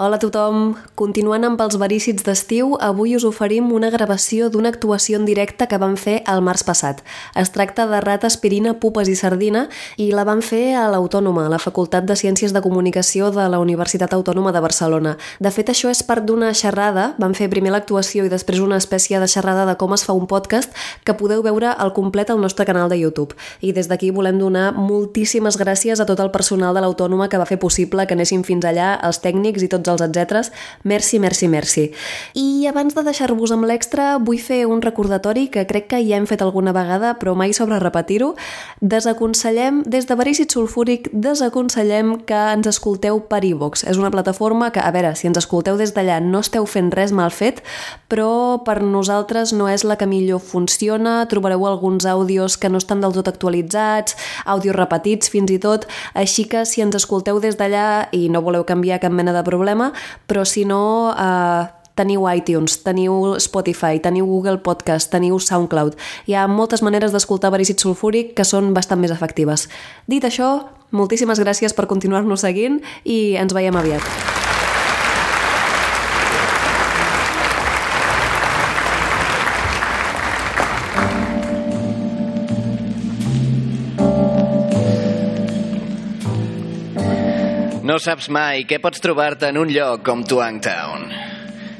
[0.00, 0.78] Hola a tothom!
[0.96, 5.76] Continuant amb els verícits d'estiu, avui us oferim una gravació d'una actuació en directe que
[5.76, 7.02] vam fer el març passat.
[7.36, 9.66] Es tracta de Rata, Aspirina, Pupes i Sardina
[10.00, 13.58] i la vam fer a l'Autònoma, a la Facultat de Ciències de Comunicació de la
[13.60, 15.12] Universitat Autònoma de Barcelona.
[15.38, 17.10] De fet, això és part d'una xerrada.
[17.20, 20.24] Vam fer primer l'actuació i després una espècie de xerrada de com es fa un
[20.24, 20.72] podcast
[21.04, 23.36] que podeu veure al complet al nostre canal de YouTube.
[23.60, 27.44] I des d'aquí volem donar moltíssimes gràcies a tot el personal de l'Autònoma que va
[27.44, 30.52] fer possible que anéssim fins allà, els tècnics i tots els etcèteres.
[30.84, 31.84] Merci, merci, merci.
[32.34, 36.28] I abans de deixar-vos amb l'extra, vull fer un recordatori que crec que ja hem
[36.30, 38.34] fet alguna vegada, però mai sobre repetir-ho.
[38.80, 43.84] Desaconsellem, des de Verícid Sulfúric, desaconsellem que ens escolteu per iVox.
[43.88, 47.12] És una plataforma que, a veure, si ens escolteu des d'allà no esteu fent res
[47.12, 47.62] mal fet,
[48.10, 53.00] però per nosaltres no és la que millor funciona, trobareu alguns àudios que no estan
[53.00, 58.10] del tot actualitzats, àudios repetits fins i tot, així que si ens escolteu des d'allà
[58.16, 59.92] i no voleu canviar cap mena de problema, programa,
[60.26, 61.14] però si no...
[61.16, 65.98] Eh, teniu iTunes, teniu Spotify, teniu Google Podcast, teniu SoundCloud.
[66.30, 69.68] Hi ha moltes maneres d'escoltar Verícid Sulfúric que són bastant més efectives.
[70.08, 74.49] Dit això, moltíssimes gràcies per continuar-nos seguint i ens veiem aviat.
[88.00, 91.06] Saps mai què pots trobar-te en un lloc com Town.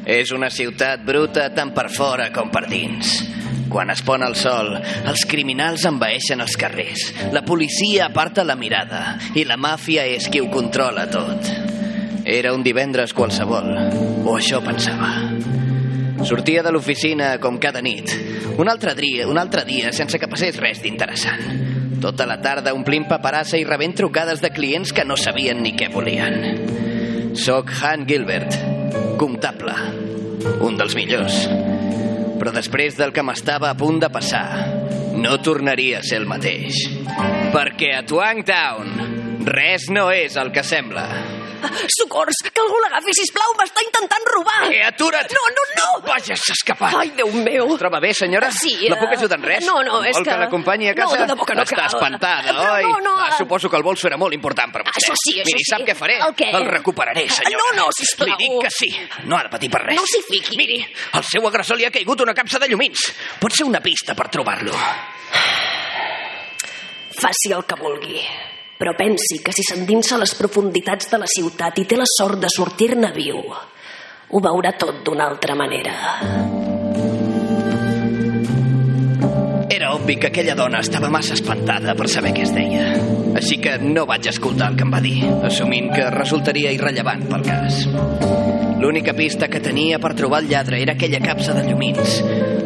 [0.04, 3.20] És una ciutat bruta tant per fora com per dins.
[3.70, 4.72] Quan es pon el sol,
[5.06, 10.40] els criminals envaeixen els carrers, la policia aparta la mirada i la màfia és qui
[10.40, 11.50] ho controla tot.
[12.24, 13.70] Era un divendres qualsevol,
[14.26, 15.12] o això pensava.
[16.26, 18.12] Sortia de l'oficina com cada nit,
[18.58, 21.79] un altre dia, un altre dia sense que passés res d'interessant.
[22.00, 25.90] Tota la tarda omplint paperassa i rebent trucades de clients que no sabien ni què
[25.92, 26.38] volien.
[27.36, 28.56] Soc Han Gilbert,
[29.20, 29.74] comptable,
[30.64, 31.42] un dels millors.
[32.40, 34.46] Però després del que m'estava a punt de passar,
[35.20, 36.80] no tornaria a ser el mateix.
[37.52, 41.39] Perquè a Twangtown res no és el que sembla.
[41.96, 42.40] Socors!
[42.52, 43.54] Que algú l'agafi, sisplau!
[43.58, 44.58] M'està intentant robar!
[44.72, 45.32] Eh, atura't!
[45.36, 45.88] No, no, no!
[46.08, 46.94] Vaja, s'ha escapat!
[47.00, 47.72] Ai, Déu meu!
[47.74, 48.50] Es troba bé, senyora?
[48.54, 48.74] Sí.
[48.90, 49.66] La puc ajudar en res?
[49.66, 50.30] No, no, és Vol que...
[50.30, 51.14] que l'acompanyi a casa?
[51.16, 51.90] No, de debò que no Està cal.
[51.92, 52.82] espantada, Però oi?
[52.88, 54.96] no, no, Ah, suposo que el bolso era molt important per vostè.
[55.02, 55.70] Això sí, això Miri, sí.
[55.70, 56.16] sap què faré?
[56.24, 56.48] El què?
[56.56, 57.64] El recuperaré, senyora.
[57.76, 58.30] No, no, sisplau.
[58.32, 58.88] Li dic que sí.
[59.28, 59.96] No ha de patir per res.
[60.00, 60.56] No s'hi fiqui.
[60.58, 60.80] Miri,
[61.18, 63.10] al seu agressor li ha caigut una capsa de llumins.
[63.40, 64.72] Pot ser una pista per trobar-lo.
[67.20, 68.20] Faci el que vulgui.
[68.80, 72.40] Però pensi que si s'endinsa a les profunditats de la ciutat i té la sort
[72.40, 73.42] de sortir-ne viu,
[74.30, 75.92] ho veurà tot d'una altra manera.
[79.68, 82.88] Era obvi que aquella dona estava massa espantada per saber què es deia.
[83.36, 85.18] Així que no vaig escoltar el que em va dir,
[85.50, 87.84] assumint que resultaria irrellevant pel cas.
[88.80, 92.16] L'única pista que tenia per trobar el lladre era aquella capsa de llumins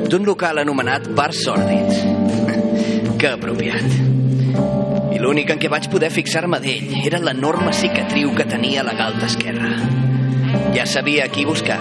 [0.07, 2.05] d'un local anomenat Bar Sòrdids.
[3.19, 5.04] que apropiat.
[5.15, 8.97] I l'únic en què vaig poder fixar-me d'ell era l'enorme cicatriu que tenia a la
[8.99, 9.71] galta esquerra.
[10.75, 11.79] Ja sabia qui buscar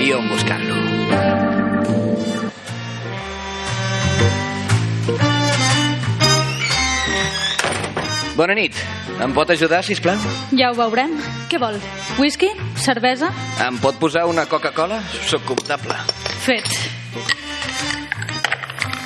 [0.00, 0.78] i on buscar-lo.
[8.38, 8.76] Bona nit.
[9.20, 10.16] Em pot ajudar, si plau?
[10.56, 11.12] Ja ho veurem.
[11.50, 11.76] Què vol?
[12.16, 12.48] Whisky?
[12.80, 13.28] Cervesa?
[13.66, 15.02] Em pot posar una Coca-Cola?
[15.28, 15.98] Soc comptable.
[16.46, 16.70] Fet.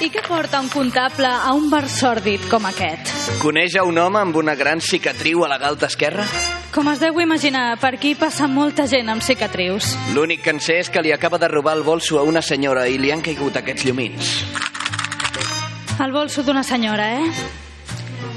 [0.05, 3.09] I què porta un comptable a un bar sòrdid com aquest?
[3.41, 6.27] Coneix a un home amb una gran cicatriu a la galta esquerra?
[6.75, 9.95] Com es deu imaginar, per aquí passa molta gent amb cicatrius.
[10.13, 12.85] L'únic que en sé és que li acaba de robar el bolso a una senyora
[12.85, 14.35] i li han caigut aquests llumins.
[16.05, 17.64] El bolso d'una senyora, eh?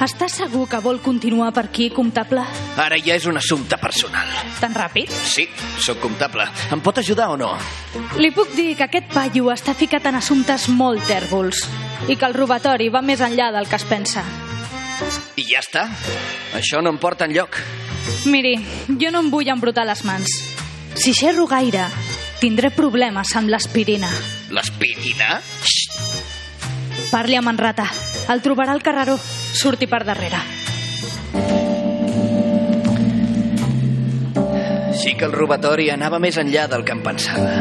[0.03, 2.43] Està segur que vol continuar per aquí, comptable?
[2.77, 4.29] Ara ja és un assumpte personal.
[4.61, 5.09] Tan ràpid?
[5.25, 5.47] Sí,
[5.81, 6.45] sóc comptable.
[6.71, 7.53] Em pot ajudar o no?
[8.21, 11.63] Li puc dir que aquest paio està ficat en assumptes molt tèrbols
[12.07, 14.23] i que el robatori va més enllà del que es pensa.
[15.37, 15.87] I ja està.
[16.57, 17.57] Això no em porta enlloc.
[18.29, 18.55] Miri,
[19.01, 20.37] jo no em vull embrutar les mans.
[20.97, 21.87] Si xerro gaire,
[22.41, 24.09] tindré problemes amb l'aspirina.
[24.53, 25.41] L'aspirina?
[27.11, 27.87] Parli amb en Rata.
[28.31, 29.17] El trobarà al carreró.
[29.17, 30.39] Surti per darrere.
[34.97, 37.53] Sí que el robatori anava més enllà del que em pensava.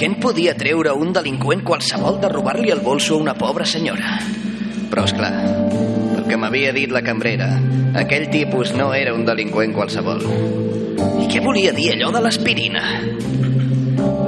[0.00, 4.18] Què en podia treure un delinqüent qualsevol de robar-li el bolso a una pobra senyora?
[4.90, 5.32] Però, és clar,
[6.14, 7.48] pel que m'havia dit la cambrera,
[8.00, 10.24] aquell tipus no era un delinqüent qualsevol.
[11.20, 12.84] I què volia dir allò de l'aspirina?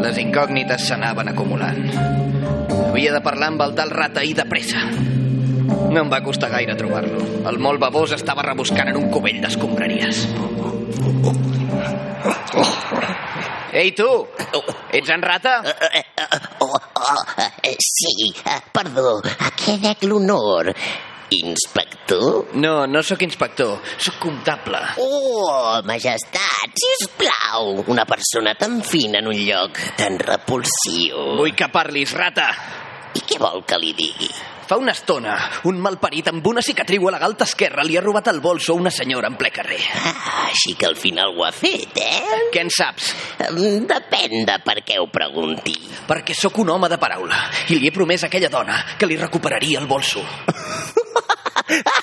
[0.02, 2.31] Les incògnites s'anaven acumulant.
[2.92, 4.82] Havia de parlar amb el tal rata i de pressa.
[4.92, 7.22] No em va costar gaire trobar-lo.
[7.48, 10.26] El molt babós estava rebuscant en un cubell d'escombraries.
[13.72, 14.08] Ei, tu!
[14.92, 15.54] Ets en rata?
[17.80, 18.28] Sí,
[18.76, 20.74] perdó, a què dec l'honor?
[21.32, 22.52] Inspector?
[22.60, 24.84] No, no sóc inspector, sóc comptable.
[25.00, 31.38] Oh, majestat, sisplau, una persona tan fina en un lloc tan repulsiu.
[31.40, 32.50] Vull que parlis, rata!
[33.12, 34.30] I què vol que li digui?
[34.68, 35.34] Fa una estona,
[35.68, 38.78] un malparit amb una cicatriu a la galta esquerra li ha robat el bolso a
[38.80, 39.80] una senyora en ple carrer.
[40.00, 42.38] Ah, així que al final ho ha fet, eh?
[42.54, 43.10] Què en saps?
[43.90, 45.76] Depèn de per què ho pregunti.
[46.08, 49.20] Perquè sóc un home de paraula i li he promès a aquella dona que li
[49.20, 50.24] recuperaria el bolso.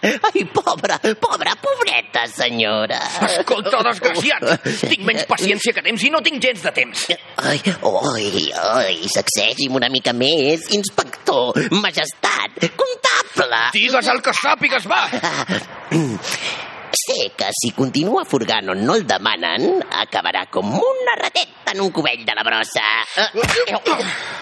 [0.00, 2.98] Ai, pobra, pobra, pobreta senyora.
[3.26, 4.46] Escolta, desgraciat!
[4.88, 7.02] Tinc menys paciència que temps i no tinc gens de temps.
[7.44, 13.66] Ai, oi, oi, sacsegi'm una mica més, inspector, majestat, comptable.
[13.76, 15.04] Digues el que sàpigues, va!
[16.90, 21.92] Sé que si continua furgant on no el demanen, acabarà com una rateta en un
[21.94, 22.82] cubell de la brossa.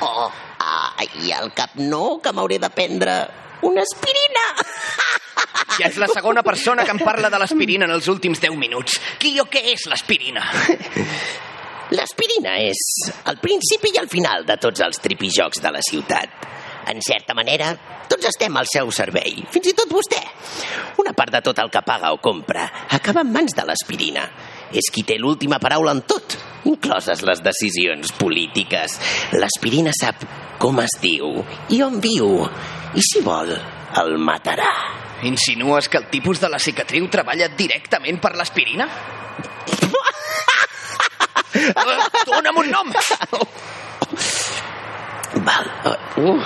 [0.06, 0.30] Oh,
[0.62, 3.18] ai, al cap no, que m'hauré de prendre
[3.62, 4.44] una aspirina.
[5.78, 8.98] Ja és la segona persona que em parla de l'aspirina en els últims 10 minuts.
[9.18, 10.44] Qui o què és l'aspirina?
[11.96, 12.80] L'aspirina és
[13.30, 16.48] el principi i el final de tots els tripijocs de la ciutat.
[16.88, 17.70] En certa manera,
[18.08, 20.20] tots estem al seu servei, fins i tot vostè.
[21.00, 22.66] Una part de tot el que paga o compra
[22.96, 24.26] acaba en mans de l'aspirina.
[24.72, 26.36] És qui té l'última paraula en tot,
[26.68, 28.98] incloses les decisions polítiques.
[29.38, 30.24] L'aspirina sap
[30.58, 31.44] com es diu
[31.74, 32.48] i on viu,
[32.94, 33.54] i si vol,
[34.02, 34.70] el matarà.
[35.28, 38.86] Insinues que el tipus de la cicatriu treballa directament per l'aspirina?
[42.28, 42.92] Dóna'm un nom!
[45.44, 45.66] Val.
[46.16, 46.38] Uh,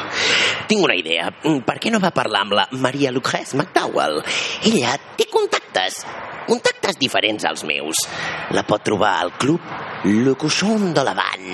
[0.69, 1.31] tinc una idea.
[1.43, 4.21] Per què no va parlar amb la Maria Lucrece McDowell?
[4.69, 6.03] Ella té contactes.
[6.47, 8.07] Contactes diferents als meus.
[8.51, 9.61] La pot trobar al club
[10.05, 11.51] Le Cochon de l'Havant.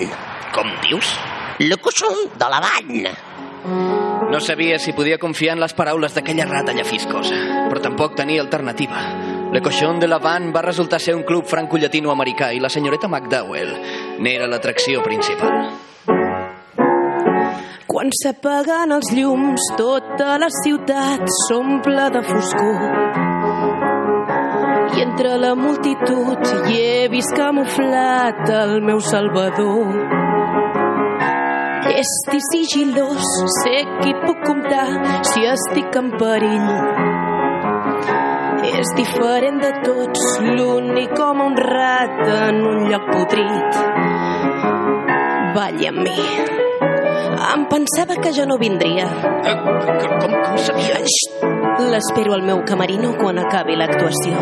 [0.55, 1.11] Com dius?
[1.61, 3.09] Le Cochon de l'Havant.
[4.29, 9.03] No sabia si podia confiar en les paraules d'aquella rata llafiscosa, però tampoc tenia alternativa.
[9.53, 13.73] Le Cochon de l'Havant va resultar ser un club franco-llatinoamericà i la senyoreta McDowell
[14.21, 15.69] n'era l'atracció principal.
[17.89, 23.08] Quan s'apaguen els llums, tota la ciutat s'omple de foscor.
[24.99, 29.93] I entre la multitud hi he vist camuflat el meu salvador.
[31.87, 33.29] Llest i sigilós,
[33.61, 34.89] sé qui puc comptar
[35.31, 36.67] si estic en perill.
[38.73, 43.83] És diferent de tots, l'únic com un rat en un lloc podrit.
[45.55, 46.17] Balla amb mi.
[47.55, 49.07] Em pensava que ja no vindria.
[49.07, 49.59] Uh,
[50.19, 51.05] com, com sabia?
[51.07, 51.38] Xxt!
[51.79, 54.35] L'espero al meu camerino quan acabi l'actuació.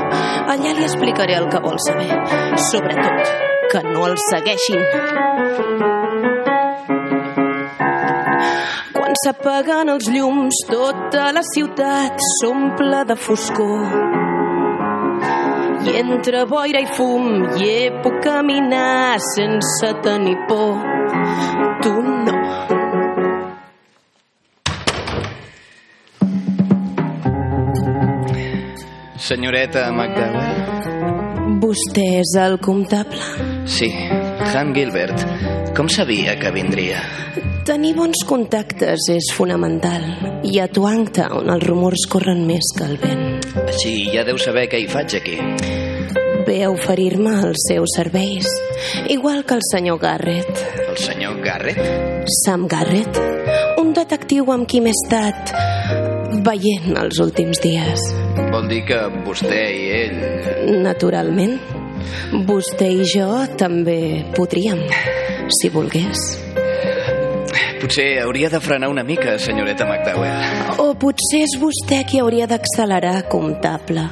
[0.49, 2.09] Allà li explicaré el que vol saber.
[2.71, 3.33] Sobretot,
[3.73, 4.81] que no el segueixin.
[8.97, 13.85] Quan s'apaguen els llums, tota la ciutat s'omple de foscor.
[15.87, 20.81] I entre boira i fum hi he puc caminar sense tenir por.
[21.85, 22.76] Tu no.
[29.27, 31.57] Senyoreta McDowell?
[31.59, 33.19] Vostè és el comptable?
[33.67, 33.89] Sí,
[34.55, 35.25] Han Gilbert.
[35.75, 37.01] Com sabia que vindria?
[37.67, 40.05] Tenir bons contactes és fonamental.
[40.47, 43.25] I a Twangtown els rumors corren més que el vent.
[43.65, 45.35] Així ja deu saber què hi faig aquí.
[46.47, 48.47] Ve a oferir-me els seus serveis,
[49.11, 50.63] igual que el senyor Garrett.
[50.87, 52.31] El senyor Garrett?
[52.45, 53.19] Sam Garrett,
[53.83, 55.51] un detectiu amb qui m'he estat
[56.47, 58.07] veient els últims dies.
[58.37, 60.19] Vol dir que vostè i ell...
[60.85, 61.57] Naturalment,
[62.49, 64.01] vostè i jo també
[64.37, 64.83] podríem,
[65.61, 66.27] si volgués.
[67.81, 70.81] Potser hauria de frenar una mica, senyoreta McDowell.
[70.83, 74.07] O potser és vostè qui hauria d'accelerar, comptable.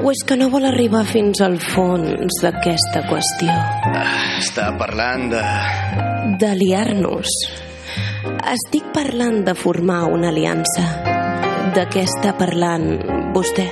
[0.00, 3.52] O és que no vol arribar fins al fons d'aquesta qüestió.
[3.92, 5.44] Ah, està parlant de...
[6.40, 7.30] De liar-nos.
[8.56, 11.11] Estic parlant de formar una aliança.
[11.72, 12.98] De què està parlant
[13.32, 13.70] vostè?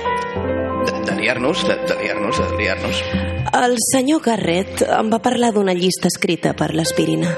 [0.85, 3.03] de, de liar-nos, de, de liar-nos, de liar-nos.
[3.51, 7.33] El senyor Garrett em va parlar d'una llista escrita per l'aspirina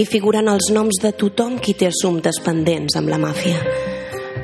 [0.00, 3.58] i figuren els noms de tothom qui té assumptes pendents amb la màfia.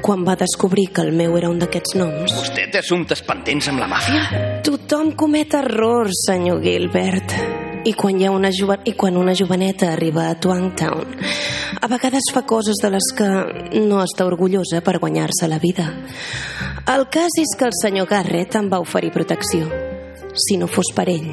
[0.05, 2.35] Quan va descobrir que el meu era un d'aquests noms...
[2.39, 4.43] Vostè té assumptes pendents amb la màfia?
[4.65, 7.35] Tothom comet errors, senyor Gilbert.
[7.89, 8.79] I quan, hi ha una jove...
[8.87, 11.19] I quan una joveneta arriba a Twangtown,
[11.81, 13.29] a vegades fa coses de les que
[13.79, 15.87] no està orgullosa per guanyar-se la vida.
[16.89, 19.69] El cas és que el senyor Garrett em va oferir protecció.
[20.39, 21.33] si no fos per ell,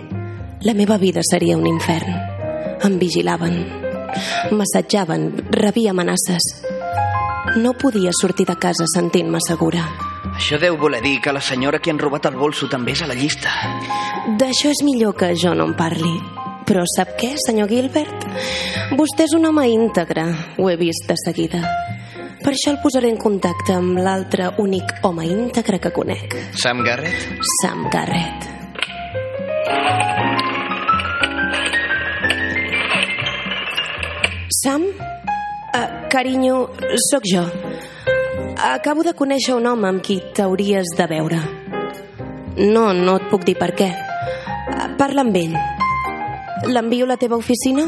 [0.62, 2.16] la meva vida seria un infern.
[2.82, 3.60] Em vigilaven,
[4.52, 6.42] m'assetjaven, rebia amenaces.
[7.58, 9.86] No podia sortir de casa sentint-me segura.
[10.36, 13.08] Això deu voler dir que la senyora que han robat el bolso també és a
[13.08, 13.52] la llista.
[14.40, 16.35] D'això és millor que jo no en parli.
[16.66, 18.26] Però sap què, senyor Gilbert?
[18.98, 20.26] Vostè és un home íntegre,
[20.58, 21.62] ho he vist de seguida.
[22.42, 27.40] Per això el posaré en contacte amb l'altre únic home íntegre que conec, Sam Garrett?
[27.62, 28.50] Sam Garrett.
[34.64, 34.90] Sam?
[34.90, 36.72] Uh, carinyo,
[37.12, 37.46] sóc jo.
[38.58, 41.42] Acabo de conèixer un home amb qui t'hauries de veure.
[42.58, 43.94] No, no et puc dir per què.
[43.94, 45.58] Uh, parla amb ell.
[46.68, 47.86] L'envio a la teva oficina?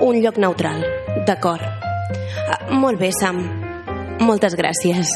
[0.00, 0.84] Un lloc neutral.
[1.26, 1.62] D'acord.
[1.62, 3.40] Uh, molt bé, Sam.
[4.22, 5.10] Moltes gràcies.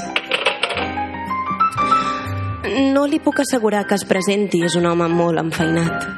[2.92, 6.08] No li puc assegurar que es presenti, és un home molt enfeinat.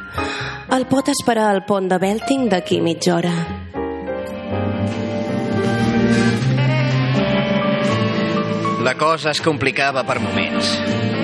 [0.72, 3.34] El pot esperar al pont de Belting d'aquí mitja hora.
[8.88, 10.78] La cosa es complicava per moments.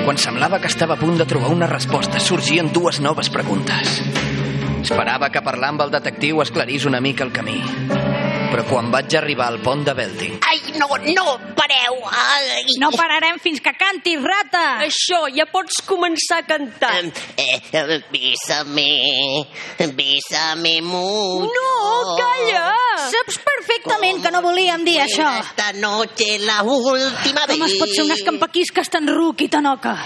[0.05, 4.03] Quan semblava que estava a punt de trobar una resposta, sorgien dues noves preguntes.
[4.85, 7.63] Esperava que parlar amb el detectiu esclarís una mica el camí.
[8.55, 11.97] Però quan vaig arribar al pont de Belting, Ai, no, no, pareu!
[12.07, 12.77] Ai.
[12.79, 14.61] No pararem fins que cantis, rata!
[14.85, 16.93] Això, ja pots començar a cantar.
[17.35, 18.85] Eh, eh, bésame,
[19.99, 21.51] bésame mucho.
[21.51, 22.69] No, calla!
[23.11, 25.33] Saps perfectament que no volíem dir això.
[25.41, 27.59] Esta noche la última vez.
[27.59, 29.97] Com es pot ser un escampaquisques tan ruc i tan oca?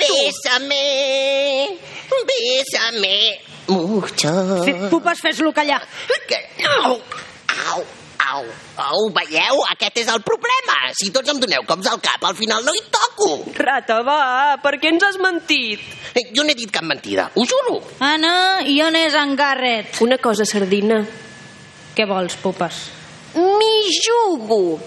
[0.00, 0.80] Bésame,
[2.32, 3.20] bésame
[3.68, 4.32] mucho.
[4.88, 5.82] Pupes, fes-lo callar.
[6.24, 6.40] Que...
[6.86, 6.96] Au,
[7.76, 7.84] au,
[8.34, 8.44] au,
[8.88, 9.62] au, veieu?
[9.72, 10.76] Aquest és el problema.
[10.98, 13.30] Si tots em doneu cops al cap, al final no hi toco.
[13.56, 14.18] Rata, va,
[14.62, 15.82] per què ens has mentit?
[16.14, 17.78] Eh, Jo no he dit cap mentida, ho juro.
[18.04, 20.00] Anna, i on és en Garrett?
[20.04, 21.02] Una cosa, Sardina.
[21.96, 22.84] Què vols, pupes?
[23.34, 24.78] M'hi jugo.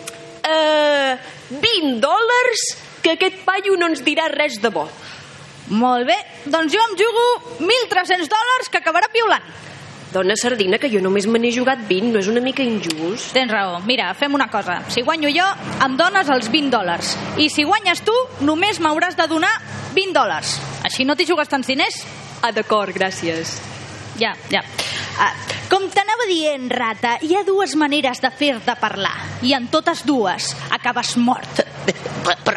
[0.42, 1.14] Uh,
[1.62, 2.62] 20 dòlars
[3.04, 4.88] que aquest paio no ens dirà res de bo.
[5.72, 6.18] Molt bé,
[6.52, 7.26] doncs jo em jugo
[7.64, 9.46] 1.300 dòlars que acabarà piulant.
[10.12, 13.32] Dona Sardina, que jo només me n'he jugat 20, no és una mica injust?
[13.32, 13.78] Tens raó.
[13.88, 14.82] Mira, fem una cosa.
[14.92, 15.46] Si guanyo jo,
[15.86, 17.14] em dones els 20 dòlars.
[17.40, 19.54] I si guanyes tu, només m'hauràs de donar
[19.96, 20.58] 20 dòlars.
[20.84, 22.02] Així no t'hi jugues tants diners.
[22.42, 23.56] Ah, d'acord, gràcies.
[24.20, 24.60] Ja, ja.
[25.22, 25.32] Ah,
[25.72, 29.16] com t'anava dient, rata, hi ha dues maneres de fer-te parlar.
[29.48, 31.64] I en totes dues acabes mort.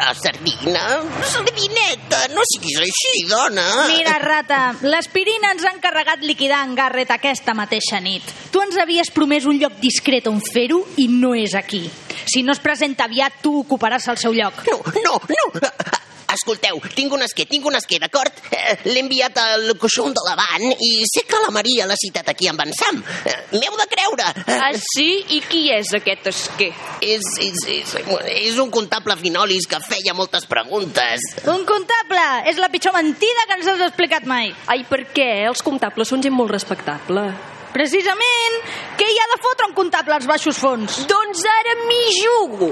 [0.05, 0.81] Però sardina,
[1.25, 3.63] sardineta, no siguis així, dona.
[3.89, 8.21] Mira, rata, l'aspirina ens ha encarregat liquidar en Garrett aquesta mateixa nit.
[8.53, 11.87] Tu ens havies promès un lloc discret on fer-ho i no és aquí.
[12.29, 14.61] Si no es presenta aviat, tu ocuparàs el seu lloc.
[14.69, 16.04] No, no, no.
[16.33, 18.33] Escolteu, tinc un esquer, tinc un esquer, d'acord?
[18.51, 22.47] Eh, L'he enviat al coixón de l'avant i sé que la Maria l'ha citat aquí
[22.49, 23.01] amb en Sam.
[23.25, 24.27] Eh, M'heu de creure.
[24.47, 25.23] Eh, Ah, sí?
[25.37, 26.71] I qui és aquest esquer?
[27.05, 27.93] És, és, és,
[28.33, 31.21] és un comptable finolis que feia moltes preguntes.
[31.45, 32.25] Un comptable!
[32.49, 34.49] És la pitjor mentida que ens has explicat mai.
[34.67, 35.45] Ai, per què?
[35.47, 37.27] Els comptables són gent molt respectable.
[37.75, 38.59] Precisament,
[38.97, 41.01] què hi ha de fotre un comptable als baixos fons?
[41.11, 42.71] Doncs ara m'hi jugo.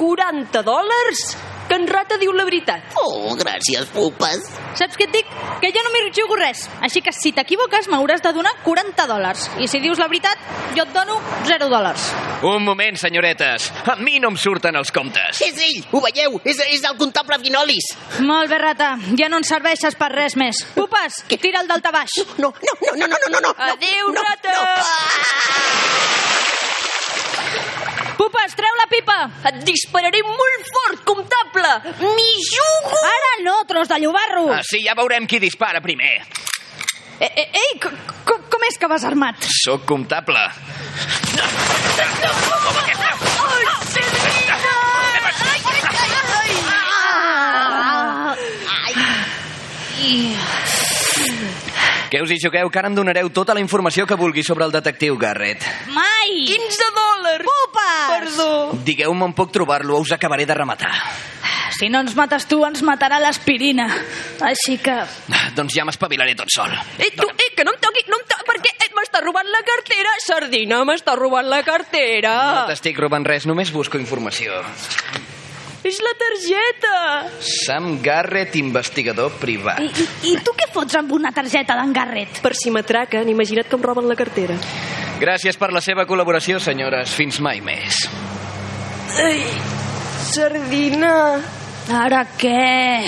[0.00, 1.24] 40 dòlars?
[1.70, 2.96] Que en Rata diu la veritat.
[2.98, 4.40] Oh, gràcies, pupes.
[4.74, 5.28] Saps què et dic?
[5.62, 6.64] Que jo no m'hi jugo res.
[6.82, 9.44] Així que si t'equivoques m'hauràs de donar 40 dòlars.
[9.62, 10.42] I si dius la veritat,
[10.74, 12.08] jo et dono 0 dòlars.
[12.50, 13.68] Un moment, senyoretes.
[13.86, 15.44] A mi no em surten els comptes.
[15.46, 16.40] És ell, ho veieu?
[16.42, 17.92] És, és el comptable finolis.
[18.18, 18.96] Molt bé, rata.
[19.20, 20.64] Ja no ens serveixes per res més.
[20.74, 22.18] Pupes, tira el daltabaix.
[22.42, 23.40] No, no, no, no, no, no, no.
[23.46, 23.54] no.
[23.70, 24.58] Adéu, no, rata.
[24.58, 24.66] No.
[24.66, 26.29] Ah!
[28.20, 29.16] Pupes, treu la pipa.
[29.48, 31.70] Et dispararé molt fort, comptable!
[32.04, 33.00] M'hi jugo!
[33.14, 34.44] Ara no, tros de llobarro.
[34.58, 36.18] Ah, sí, ja veurem qui dispara primer.
[37.20, 37.92] Eh, eh, ei, co-
[38.28, 39.40] co- com és que vas armat?
[39.64, 40.44] Sóc comptable.
[52.10, 52.66] Què us hi jugueu?
[52.74, 55.62] Que ara em donareu tota la informació que vulgui sobre el detectiu Garrett.
[55.94, 56.32] Mai!
[56.48, 57.44] 15 dòlars!
[57.46, 58.08] Pupes!
[58.10, 58.48] Perdó!
[58.88, 60.90] Digueu-me on puc trobar-lo o us acabaré de rematar.
[61.78, 63.86] Si no ens mates tu, ens matarà l'aspirina.
[64.42, 64.98] Així que...
[65.54, 66.74] Doncs ja m'espavilaré tot sol.
[66.98, 69.62] Eh, tu, eh, que no em toqui, no em toqui, perquè eh, m'està robant la
[69.70, 72.34] cartera, Sardina, m'està robant la cartera.
[72.58, 74.64] No t'estic robant res, només busco informació.
[75.90, 76.94] És la targeta.
[77.42, 79.80] Sam Garrett, investigador privat.
[79.82, 82.38] I, i, I tu què fots amb una targeta d'en Garrett?
[82.44, 84.54] Per si m'atraquen, imagina't que em roben la cartera.
[85.20, 87.10] Gràcies per la seva col·laboració, senyores.
[87.16, 88.04] Fins mai més.
[89.18, 89.42] Ai,
[90.30, 91.16] Sardina,
[91.90, 93.02] Ara què?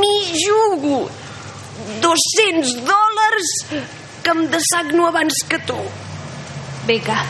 [0.00, 1.02] m'hi jugo.
[2.00, 3.50] 200 dòlars
[4.24, 5.76] que em dessagno abans que tu.
[6.88, 7.20] Vinga.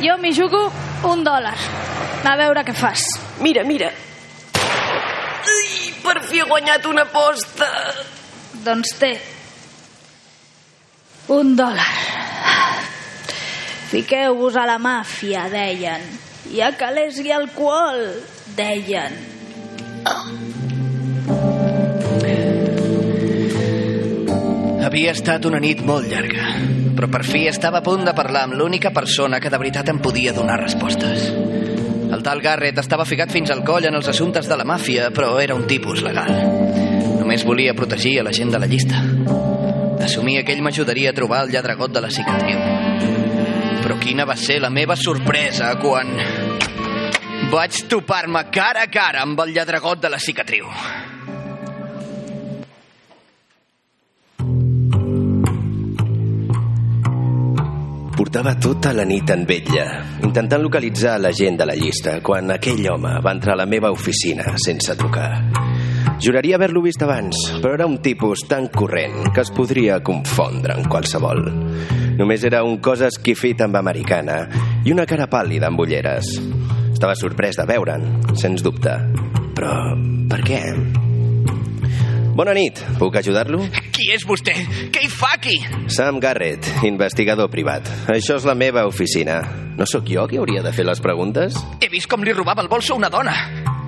[0.00, 0.64] Jo m'hi jugo
[1.12, 1.56] un dòlar.
[2.24, 3.04] A veure què fas.
[3.40, 3.92] Mira, mira.
[5.48, 7.68] Ai, per fi he guanyat una aposta.
[8.64, 9.12] Doncs té.
[11.28, 11.92] Un dòlar.
[13.88, 16.02] Fiqueu-vos a la màfia, deien.
[16.52, 18.02] Hi ha calés i alcohol,
[18.56, 19.14] deien.
[24.88, 26.50] Havia estat una nit molt llarga,
[26.96, 30.00] però per fi estava a punt de parlar amb l'única persona que de veritat em
[30.04, 31.28] podia donar respostes.
[32.18, 35.36] El tal Garrett estava ficat fins al coll en els assumptes de la màfia, però
[35.38, 36.32] era un tipus legal.
[37.20, 39.04] Només volia protegir a la gent de la llista.
[40.02, 42.58] Assumia que ell m'ajudaria a trobar el lladregot de la cicatriu.
[43.84, 46.10] Però quina va ser la meva sorpresa quan
[47.54, 50.66] vaig topar-me cara a cara amb el lladregot de la cicatriu.
[58.28, 59.84] Portava tota la nit en vetlla,
[60.20, 63.88] intentant localitzar la gent de la llista, quan aquell home va entrar a la meva
[63.88, 65.30] oficina sense trucar.
[66.20, 70.92] Juraria haver-lo vist abans, però era un tipus tan corrent que es podria confondre amb
[70.92, 71.40] qualsevol.
[72.20, 74.42] Només era un cos esquifit amb americana
[74.84, 76.36] i una cara pàl·lida amb ulleres.
[76.92, 79.00] Estava sorprès de veure'n, sens dubte.
[79.56, 79.72] Però
[80.28, 80.64] per què?
[82.38, 83.58] Bona nit, puc ajudar-lo?
[83.90, 84.52] Qui és vostè?
[84.94, 85.56] Què hi fa aquí?
[85.90, 87.88] Sam Garrett, investigador privat.
[88.14, 89.40] Això és la meva oficina.
[89.74, 91.58] No sóc jo qui hauria de fer les preguntes?
[91.82, 93.34] He vist com li robava el bolso a una dona.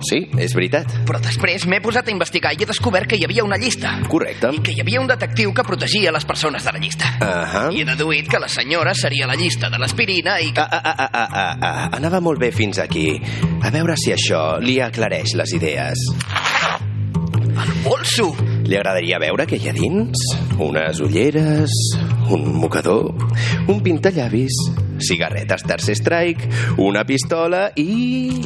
[0.02, 0.90] Sí, és veritat.
[1.07, 3.92] Però després m'he posat a investigar i he descobert que hi havia una llista.
[4.11, 4.50] Correcte.
[4.57, 7.14] I que hi havia un detectiu que protegia les persones de la llista.
[7.23, 7.69] Ahà.
[7.71, 10.64] I he deduït que la senyora seria la llista de l'aspirina i que...
[10.66, 11.88] Ah, ah, ah, ah, ah, ah.
[12.00, 13.12] Anava molt bé fins aquí.
[13.62, 16.11] A veure si això li aclareix les idees.
[17.61, 18.31] El bolso!
[18.64, 20.23] Li agradaria veure què hi ha dins?
[20.62, 21.75] Unes ulleres,
[22.33, 23.11] un mocador,
[23.69, 24.57] un pintallavis,
[25.11, 26.49] cigarretes tercer strike,
[26.80, 28.41] una pistola i...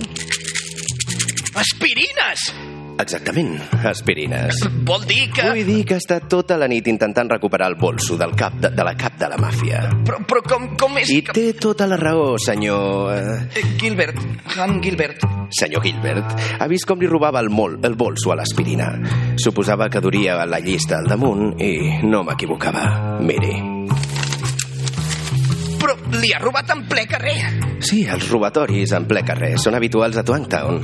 [1.55, 2.49] Aspirines!
[3.01, 4.61] Exactament, aspirines.
[4.87, 5.49] Vol dir que...
[5.51, 8.71] Vull dir que ha estat tota la nit intentant recuperar el bolso del cap de,
[8.71, 9.83] de la cap de la màfia.
[10.07, 11.35] Però, però com, com és I que...
[11.35, 13.11] té tota la raó, senyor...
[13.17, 14.19] eh, Eh, Gilbert,
[14.57, 15.27] Han Gilbert.
[15.55, 18.93] Senyor Gilbert ha vist com li robava el, mol, el bolso a l'aspirina.
[19.43, 23.19] Suposava que duria la llista al damunt i no m'equivocava.
[23.21, 23.74] Miri.
[25.85, 27.37] Però li ha robat en ple carrer.
[27.85, 30.79] Sí, els robatoris en ple carrer són habituals a Twangtown.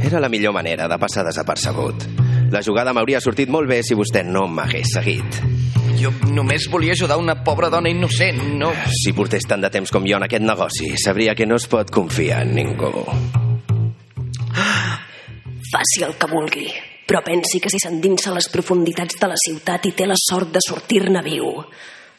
[0.00, 2.06] Era la millor manera de passar desapercebut.
[2.54, 5.36] La jugada m'hauria sortit molt bé si vostè no m'hagués seguit.
[6.00, 8.70] Jo només volia ajudar una pobra dona innocent, no...
[9.02, 11.92] Si portés tant de temps com jo en aquest negoci, sabria que no es pot
[11.92, 13.04] confiar en ningú.
[15.68, 16.70] Faci el que vulgui,
[17.04, 20.48] però pensi que si s'endinsa a les profunditats de la ciutat i té la sort
[20.56, 21.52] de sortir-ne viu,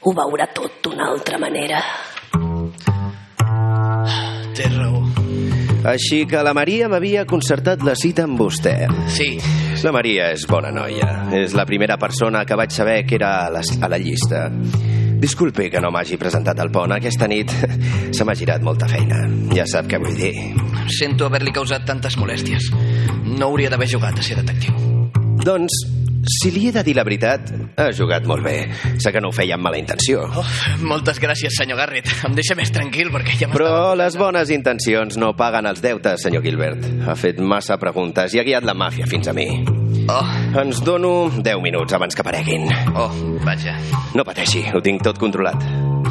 [0.05, 1.81] ho veurà tot d'una altra manera.
[4.57, 5.03] Té raó.
[5.87, 8.75] Així que la Maria m'havia concertat la cita amb vostè.
[9.13, 9.37] Sí,
[9.85, 11.27] La Maria és bona noia.
[11.37, 14.47] És la primera persona que vaig saber que era a la, a la llista.
[15.21, 16.91] Disculpi que no m'hagi presentat al pont.
[16.95, 17.53] Aquesta nit
[18.17, 19.21] se m'ha girat molta feina.
[19.53, 20.33] Ja sap què vull dir.
[20.97, 22.71] sento haver-li causat tantes molèsties.
[23.37, 24.73] No hauria d'haver jugat a ser detectiu.
[25.45, 25.77] Doncs,
[26.27, 28.67] si li he de dir la veritat, ha jugat molt bé.
[29.01, 30.25] Sé que no ho feia amb mala intenció.
[30.27, 30.45] Oh,
[30.85, 32.11] moltes gràcies, senyor Garrett.
[32.27, 33.49] Em deixa més tranquil perquè ja.
[33.53, 36.85] Però les bones intencions no paguen els deutes, senyor Gilbert.
[37.07, 39.47] Ha fet massa preguntes i ha guiat la màfia fins a mi.
[40.07, 40.23] Oh,
[40.61, 42.67] Ens dono 10 minuts abans que apareguin.
[42.95, 43.11] oh,
[43.43, 43.75] vaja.
[44.15, 45.63] No pateixi, ho tinc tot controlat.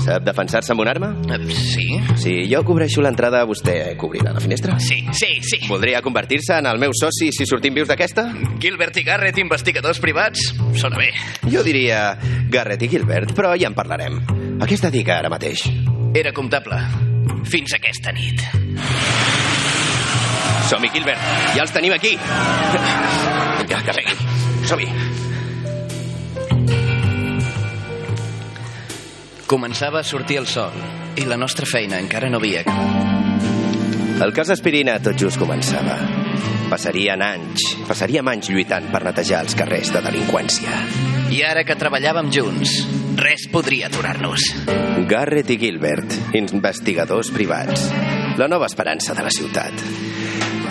[0.05, 1.09] Sap defensar-se amb una arma?
[1.33, 1.87] Eh, Sí?
[2.21, 4.79] Si jo cobreixo l'entrada, vostè cobrirà la finestra?
[4.81, 5.59] Sí, sí, sí.
[5.69, 8.27] Voldria convertir-se en el meu soci si sortim vius d'aquesta?
[8.63, 11.11] Gilbert i Garrett, investigadors privats, sona bé.
[11.53, 12.17] Jo diria
[12.53, 14.21] Garrett i Gilbert, però ja en parlarem.
[14.61, 15.67] A què es dedica ara mateix?
[16.17, 16.79] Era comptable.
[17.47, 18.41] Fins aquesta nit.
[20.71, 21.21] Som-hi, Gilbert.
[21.55, 22.17] Ja els tenim aquí.
[23.61, 24.17] Vinga, carrega.
[24.67, 24.89] Som-hi.
[29.47, 30.75] Començava a sortir el sol
[31.15, 33.45] i la nostra feina encara no havia acabat.
[34.25, 35.95] El cas Aspirina tot just començava.
[36.67, 40.81] Passarien anys, passaríem anys lluitant per netejar els carrers de delinqüència.
[41.31, 42.75] I ara que treballàvem junts,
[43.23, 44.49] res podria aturar-nos.
[45.07, 47.87] Garrett i Gilbert, investigadors privats.
[48.41, 49.87] La nova esperança de la ciutat.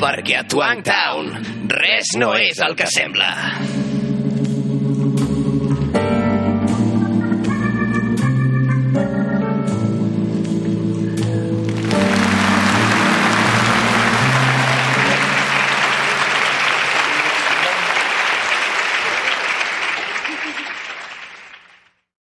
[0.03, 1.31] Perquè a Twangtown
[1.71, 3.84] res no és el que sembla.